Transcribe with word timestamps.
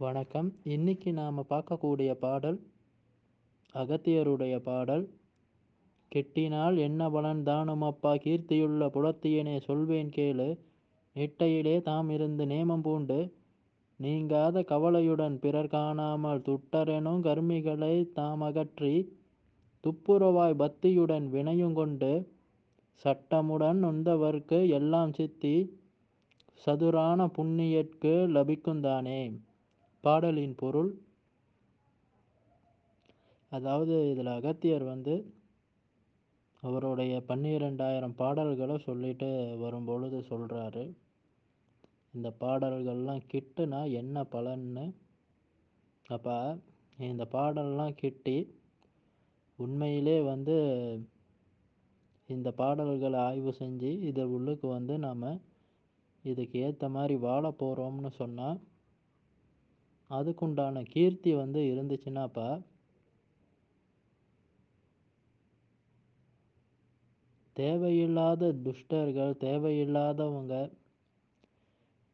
வணக்கம். 0.00 0.48
இன்னைக்கு 0.62 1.12
நாம் 1.12 1.38
பார்க்கக்கூடிய 1.48 2.10
பாடல் 2.14 2.58
அகத்தியருடைய 3.74 4.58
பாடல். 4.58 5.04
கெட்டினால் 6.12 6.76
என்ன 6.78 7.10
பலன் 7.10 7.40
தானுமப்பா 7.42 8.12
கீர்த்தியுள்ள 8.24 8.88
புலத்தியனே 8.88 9.60
சொல்வேன் 9.60 10.12
கேளு. 10.16 10.46
நெட்டையிலே 11.16 11.82
தாம் 11.82 12.10
இருந்து 12.10 12.46
நேமம் 12.46 12.80
பூண்டு. 12.80 13.18
நீங்காத 13.96 14.62
கவலையுடன் 14.62 15.38
பிறர் 15.38 15.66
காணாமல் 15.66 16.38
துட்டரெனும் 16.38 17.20
கர்மிகளை 17.20 18.12
தாம் 18.12 18.40
அகற்றி 18.40 18.94
துப்புரவாய் 19.84 20.56
பக்தியுடன் 20.56 21.28
வினையுங்கொண்டு 21.28 22.12
சட்டமுடன் 23.04 23.80
நொந்தவர்க்கு 23.86 24.68
எல்லாம் 24.68 25.12
சித்தி 25.12 25.56
சதுரான 26.66 27.26
புண்ணியற்கு 27.26 28.14
லபிக்குந்தானே 28.36 29.20
பாடலின் 30.04 30.54
பொருள். 30.54 30.90
அதாவது 33.52 33.94
இதில் 34.10 34.30
அகத்தியர் 34.36 34.84
வந்து 34.84 35.14
அவருடைய 36.62 37.14
பன்னிரெண்டாயிரம் 37.28 38.14
பாடல்களை 38.16 38.76
சொல்லிட்டு 38.78 39.28
வரும்பொழுது 39.58 40.18
சொல்கிறாரு 40.30 40.84
இந்த 42.14 42.28
பாடல்கள்லாம் 42.40 43.22
கிட்டுனா 43.32 43.80
என்ன 43.92 44.24
பலன்னு? 44.32 44.86
அப்போ 46.06 46.36
இந்த 46.98 47.24
பாடல்லாம் 47.32 47.94
கிட்டி 47.94 48.38
உண்மையிலே 49.58 50.16
வந்து 50.22 50.56
இந்த 52.28 52.48
பாடல்களை 52.52 53.18
ஆய்வு 53.20 53.52
செஞ்சு 53.58 53.90
இதை 54.00 54.24
உள்ளுக்கு 54.36 54.66
வந்து 54.68 54.94
நாம் 54.98 55.28
இதுக்கு 56.24 56.56
ஏற்ற 56.58 56.88
மாதிரி 56.88 57.14
வாழ 57.26 57.44
போகிறோம்னு 57.60 58.10
சொன்னால் 58.20 58.58
அதுக்குண்டான 60.10 60.82
கீர்த்தி 60.88 61.34
வந்து 61.34 61.60
இருந்துச்சுன்னாப்பா 61.60 62.48
தேவையில்லாத 67.56 68.52
துஷ்டர்கள் 68.64 69.32
தேவையில்லாதவங்க 69.36 70.54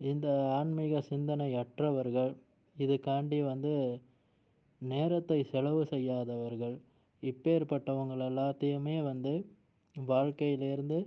இந்த 0.00 0.26
ஆன்மீக 0.50 1.00
சிந்தனை 1.00 1.54
அற்றவர்கள் 1.54 2.32
இதுக்காண்டி 2.76 3.44
வந்து 3.44 3.72
நேரத்தை 4.82 5.38
செலவு 5.44 5.86
செய்யாதவர்கள் 5.86 6.76
இப்பேற்பட்டவங்கள் 7.22 8.22
எல்லாத்தையுமே 8.30 9.02
வந்து 9.02 9.32
வாழ்க்கையிலேருந்து 9.96 10.98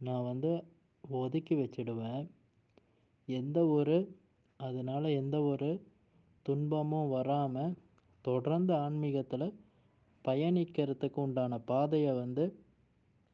நான் 0.00 0.24
வந்து 0.24 0.50
ஒதுக்கி 1.08 1.54
வச்சிடுவேன். 1.54 2.24
எந்த 3.28 3.58
ஒரு 3.66 3.96
அதனால் 4.60 5.16
எந்த 5.20 5.36
ஒரு 5.42 5.70
துன்பமும் 6.46 7.10
வராமல் 7.10 7.76
தொடர்ந்து 8.24 8.72
ஆன்மீகத்தில் 8.74 9.46
பயணிக்கிறதுக்கு 10.24 11.18
உண்டான 11.18 11.58
பாதையை 11.70 12.12
வந்து 12.12 12.44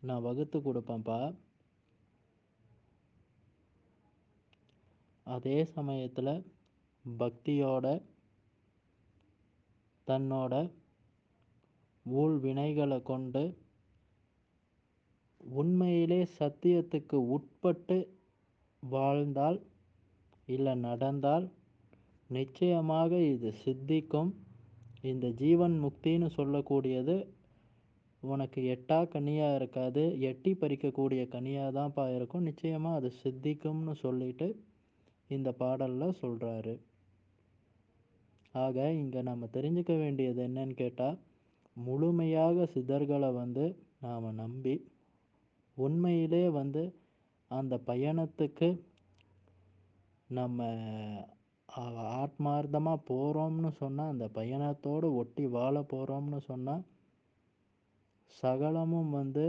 நான் 0.03 0.23
வகுத்து 0.23 0.59
கொடுப்பேன்ப்பா. 0.59 1.21
அதே 5.27 5.59
சமயத்தில் 5.77 6.35
பக்தியோட 7.05 7.87
தன்னோட 10.07 10.55
ஊழ் 12.07 12.37
வினைகளை 12.43 12.99
கொண்டு 13.03 13.43
உண்மையிலே 15.39 16.21
சத்தியத்துக்கு 16.39 17.17
உட்பட்டு 17.35 17.97
வாழ்ந்தால் 18.83 19.59
இல்லை 20.49 20.75
நடந்தால் 20.89 21.47
நிச்சயமாக 22.31 23.19
இது 23.33 23.49
சித்திக்கும். 23.65 24.31
இந்த 25.03 25.27
ஜீவன் 25.41 25.75
முக்தின்னு 25.85 26.29
சொல்லக்கூடியது 26.37 27.17
உனக்கு 28.23 28.61
எட்டா 28.75 28.99
கனியாக 29.09 29.59
இருக்காது. 29.61 30.03
எட்டி 30.31 30.53
பறிக்கக்கூடிய 30.55 31.23
கனியாக 31.29 31.75
தான்ப்பா 31.79 32.05
இருக்கும். 32.17 32.43
நிச்சயமாக 32.43 32.99
அது 33.01 33.11
சித்திக்கும்னு 33.23 33.95
சொல்லிட்டு 34.05 34.49
இந்த 35.31 35.49
பாடலில் 35.53 36.19
சொல்கிறாரு 36.23 36.75
ஆக 38.55 38.77
இங்கே 38.93 39.21
நம்ம 39.23 39.49
தெரிஞ்சுக்க 39.53 39.93
வேண்டியது 39.99 40.41
என்னன்னு 40.49 40.75
கேட்டால் 40.75 41.17
முழுமையாக 41.77 42.67
சிதர்களை 42.75 43.31
வந்து 43.33 43.65
நாம் 44.05 44.29
நம்பி 44.35 44.75
உண்மையிலே 45.77 46.45
வந்து 46.51 46.83
அந்த 47.51 47.75
பயணத்துக்கு 47.87 48.69
நம்ம 50.31 50.61
ஆத்மார்த்தமாக 52.23 53.05
போகிறோம்னு 53.09 53.71
சொன்னால் 53.71 54.09
அந்த 54.09 54.27
பயணத்தோடு 54.35 55.15
ஒட்டி 55.15 55.47
வாழ 55.47 55.81
போகிறோம்னு 55.81 56.37
சொன்னால் 56.37 56.85
சகலமும் 58.43 59.11
வந்து 59.11 59.45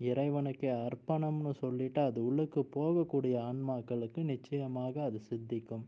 இறைவனுக்கு 0.00 0.68
அர்ப்பணம்னு 0.68 1.50
சொல்லிட்டு 1.50 2.00
அது 2.00 2.24
உள்ளுக்கு 2.24 2.60
போகக்கூடிய 2.76 3.36
ஆன்மாக்களுக்கு 3.42 4.24
நிச்சயமாக 4.24 5.02
அது 5.02 5.20
சித்திக்கும். 5.20 5.86